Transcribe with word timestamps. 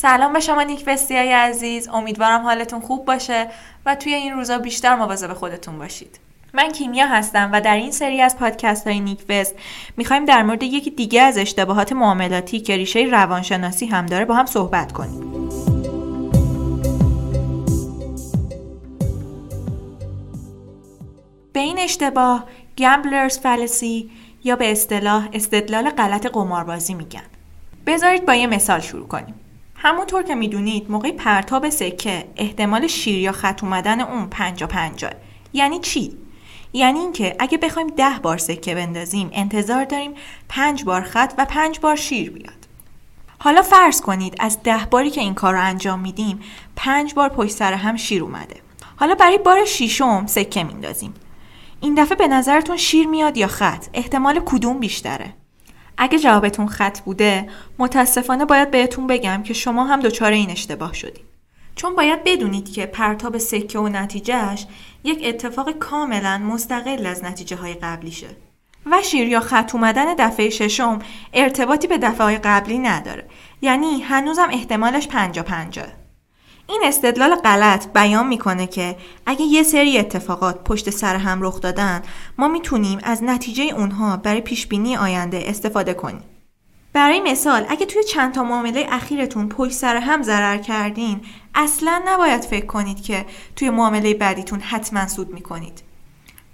سلام 0.00 0.32
به 0.32 0.40
شما 0.40 0.62
نیک 0.62 0.88
های 1.10 1.32
عزیز. 1.32 1.88
امیدوارم 1.88 2.42
حالتون 2.42 2.80
خوب 2.80 3.04
باشه 3.04 3.48
و 3.86 3.94
توی 3.94 4.14
این 4.14 4.32
روزا 4.32 4.58
بیشتر 4.58 4.96
مواظب 4.96 5.32
خودتون 5.32 5.78
باشید. 5.78 6.20
من 6.54 6.72
کیمیا 6.72 7.06
هستم 7.06 7.50
و 7.52 7.60
در 7.60 7.76
این 7.76 7.90
سری 7.90 8.20
از 8.20 8.36
پادکست 8.36 8.86
های 8.86 9.00
نیک 9.00 9.18
وست 9.28 9.54
می‌خوایم 9.96 10.24
در 10.24 10.42
مورد 10.42 10.62
یکی 10.62 10.90
دیگه 10.90 11.22
از 11.22 11.38
اشتباهات 11.38 11.92
معاملاتی 11.92 12.60
که 12.60 12.76
ریشه 12.76 13.00
روانشناسی 13.00 13.86
هم 13.86 14.06
داره 14.06 14.24
با 14.24 14.34
هم 14.34 14.46
صحبت 14.46 14.92
کنیم. 14.92 15.48
به 21.52 21.60
این 21.60 21.78
اشتباه 21.78 22.44
گمبلرز 22.78 23.38
فلسی 23.38 24.10
یا 24.44 24.56
به 24.56 24.72
اصطلاح 24.72 25.28
استدلال 25.32 25.90
غلط 25.90 26.26
قماربازی 26.26 26.94
میگن. 26.94 27.26
بذارید 27.86 28.26
با 28.26 28.34
یه 28.34 28.46
مثال 28.46 28.80
شروع 28.80 29.08
کنیم. 29.08 29.34
همونطور 29.80 30.22
که 30.22 30.34
می‌دونید 30.34 30.90
موقع 30.90 31.12
پرتاب 31.12 31.68
سکه 31.68 32.28
احتمال 32.36 32.86
شیر 32.86 33.18
یا 33.18 33.32
خط 33.32 33.64
اومدن 33.64 34.00
اون 34.00 34.26
پنجا 34.26 34.66
پنجا 34.66 35.10
یعنی 35.52 35.78
چی؟ 35.78 36.16
یعنی 36.72 36.98
اینکه 36.98 37.36
اگه 37.38 37.58
بخوایم 37.58 37.88
ده 37.88 38.18
بار 38.22 38.38
سکه 38.38 38.74
بندازیم 38.74 39.30
انتظار 39.32 39.84
داریم 39.84 40.14
پنج 40.48 40.84
بار 40.84 41.02
خط 41.02 41.34
و 41.38 41.44
پنج 41.44 41.80
بار 41.80 41.96
شیر 41.96 42.30
بیاد. 42.30 42.54
حالا 43.38 43.62
فرض 43.62 44.00
کنید 44.00 44.36
از 44.38 44.62
ده 44.62 44.86
باری 44.90 45.10
که 45.10 45.20
این 45.20 45.34
کار 45.34 45.54
رو 45.54 45.62
انجام 45.62 46.00
میدیم 46.00 46.40
پنج 46.76 47.14
بار 47.14 47.28
پشت 47.28 47.50
سر 47.50 47.72
هم 47.72 47.96
شیر 47.96 48.22
اومده. 48.22 48.56
حالا 48.96 49.14
برای 49.14 49.38
بار 49.38 49.64
شیشم 49.64 50.26
سکه 50.26 50.64
میندازیم. 50.64 51.14
این 51.80 51.94
دفعه 51.94 52.16
به 52.16 52.28
نظرتون 52.28 52.76
شیر 52.76 53.06
میاد 53.06 53.36
یا 53.36 53.46
خط؟ 53.46 53.86
احتمال 53.94 54.40
کدوم 54.46 54.78
بیشتره؟ 54.78 55.34
اگه 55.98 56.18
جوابتون 56.18 56.68
خط 56.68 57.00
بوده 57.00 57.48
متاسفانه 57.78 58.44
باید 58.44 58.70
بهتون 58.70 59.06
بگم 59.06 59.42
که 59.42 59.54
شما 59.54 59.84
هم 59.84 60.00
دچار 60.00 60.32
این 60.32 60.50
اشتباه 60.50 60.94
شدید 60.94 61.24
چون 61.74 61.94
باید 61.94 62.24
بدونید 62.24 62.72
که 62.72 62.86
پرتاب 62.86 63.38
سکه 63.38 63.78
و 63.78 63.88
نتیجهش 63.88 64.66
یک 65.04 65.20
اتفاق 65.24 65.70
کاملا 65.70 66.38
مستقل 66.38 67.06
از 67.06 67.24
نتیجه 67.24 67.56
های 67.56 67.74
قبلیشه. 67.74 68.28
و 68.86 69.02
شیر 69.02 69.28
یا 69.28 69.40
خط 69.40 69.74
اومدن 69.74 70.14
دفعه 70.14 70.50
ششم 70.50 70.98
ارتباطی 71.34 71.86
به 71.86 71.98
دفعه 71.98 72.38
قبلی 72.38 72.78
نداره. 72.78 73.28
یعنی 73.62 74.00
هنوزم 74.00 74.48
احتمالش 74.52 75.08
پنجا 75.08 75.42
پنجاه. 75.42 75.86
این 76.70 76.80
استدلال 76.84 77.34
غلط 77.34 77.92
بیان 77.92 78.26
می‌کنه 78.26 78.66
که 78.66 78.96
اگه 79.26 79.42
یه 79.42 79.62
سری 79.62 79.98
اتفاقات 79.98 80.64
پشت 80.64 80.90
سر 80.90 81.16
هم 81.16 81.42
رخ 81.42 81.60
دادن 81.60 82.02
ما 82.38 82.48
می‌تونیم 82.48 82.98
از 83.02 83.22
نتیجه 83.22 83.64
اونها 83.64 84.16
برای 84.16 84.40
پیش 84.40 84.66
بینی 84.66 84.96
آینده 84.96 85.44
استفاده 85.46 85.94
کنیم. 85.94 86.22
برای 86.92 87.20
مثال 87.20 87.66
اگه 87.68 87.86
توی 87.86 88.04
چند 88.04 88.34
تا 88.34 88.44
معامله 88.44 88.86
اخیرتون 88.90 89.48
پشت 89.48 89.72
سر 89.72 89.96
هم 89.96 90.22
ضرر 90.22 90.58
کردین 90.58 91.20
اصلا 91.54 92.02
نباید 92.06 92.44
فکر 92.44 92.66
کنید 92.66 93.02
که 93.02 93.26
توی 93.56 93.70
معامله 93.70 94.14
بعدیتون 94.14 94.60
حتما 94.60 95.08
سود 95.08 95.34
می‌کنید. 95.34 95.82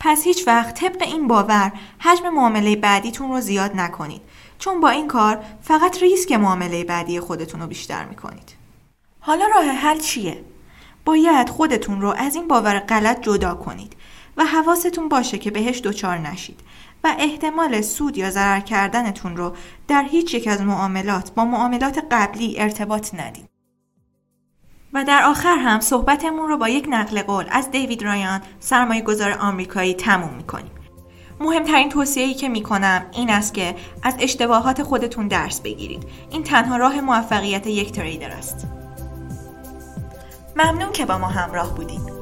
پس 0.00 0.24
هیچ 0.24 0.48
وقت 0.48 0.74
طبق 0.74 1.02
این 1.02 1.28
باور 1.28 1.72
حجم 1.98 2.28
معامله 2.28 2.76
بعدیتون 2.76 3.30
رو 3.30 3.40
زیاد 3.40 3.76
نکنید 3.76 4.22
چون 4.58 4.80
با 4.80 4.88
این 4.88 5.08
کار 5.08 5.44
فقط 5.62 6.02
ریسک 6.02 6.32
معامله 6.32 6.84
بعدی 6.84 7.20
خودتون 7.20 7.60
رو 7.60 7.66
بیشتر 7.66 8.04
می‌کنید. 8.04 8.63
حالا 9.26 9.46
راه 9.54 9.64
حل 9.64 9.98
چیه؟ 9.98 10.44
باید 11.04 11.48
خودتون 11.48 12.00
رو 12.00 12.08
از 12.08 12.34
این 12.34 12.48
باور 12.48 12.78
غلط 12.78 13.20
جدا 13.20 13.54
کنید 13.54 13.96
و 14.36 14.44
حواستون 14.44 15.08
باشه 15.08 15.38
که 15.38 15.50
بهش 15.50 15.80
دچار 15.80 16.18
نشید 16.18 16.60
و 17.04 17.14
احتمال 17.18 17.80
سود 17.80 18.16
یا 18.16 18.30
ضرر 18.30 18.60
کردنتون 18.60 19.36
رو 19.36 19.56
در 19.88 20.04
هیچ 20.04 20.34
یک 20.34 20.48
از 20.48 20.62
معاملات 20.62 21.34
با 21.34 21.44
معاملات 21.44 22.04
قبلی 22.10 22.60
ارتباط 22.60 23.14
ندید. 23.14 23.48
و 24.92 25.04
در 25.04 25.22
آخر 25.22 25.56
هم 25.56 25.80
صحبتمون 25.80 26.48
رو 26.48 26.58
با 26.58 26.68
یک 26.68 26.86
نقل 26.88 27.22
قول 27.22 27.44
از 27.50 27.70
دیوید 27.70 28.02
رایان 28.02 28.40
سرمایه 28.60 29.02
گذار 29.02 29.32
آمریکایی 29.40 29.94
تموم 29.94 30.34
می‌کنیم. 30.34 30.72
مهمترین 31.40 31.88
توصیه‌ای 31.88 32.34
که 32.34 32.48
می‌کنم 32.48 33.06
این 33.12 33.30
است 33.30 33.54
که 33.54 33.76
از 34.02 34.16
اشتباهات 34.20 34.82
خودتون 34.82 35.28
درس 35.28 35.60
بگیرید. 35.60 36.06
این 36.30 36.42
تنها 36.42 36.76
راه 36.76 37.00
موفقیت 37.00 37.66
یک 37.66 37.92
تریدر 37.92 38.30
است. 38.30 38.66
ممنون 40.56 40.92
که 40.92 41.06
با 41.06 41.18
ما 41.18 41.26
همراه 41.26 41.74
بودید. 41.74 42.13